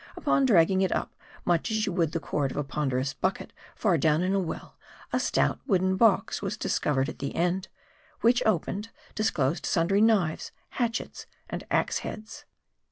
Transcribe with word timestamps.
Upon 0.17 0.47
dragging 0.47 0.81
it 0.81 0.91
up 0.91 1.13
much 1.45 1.69
as 1.69 1.85
you 1.85 1.91
would 1.93 2.11
the 2.11 2.19
cord 2.19 2.49
of 2.49 2.57
a 2.57 2.63
ponderous 2.63 3.13
bucket 3.13 3.53
far 3.75 3.99
down 3.99 4.23
in 4.23 4.33
a 4.33 4.39
well 4.39 4.75
a 5.13 5.19
stout 5.19 5.59
wooden 5.67 5.95
box 5.95 6.41
was 6.41 6.57
discovered 6.57 7.07
at 7.07 7.19
the 7.19 7.35
end; 7.35 7.67
which 8.21 8.41
opened, 8.43 8.89
disclosed 9.13 9.63
sundry 9.63 10.01
knives, 10.01 10.51
hatchets, 10.69 11.27
and 11.51 11.63
ax 11.69 11.99
heads. 11.99 12.45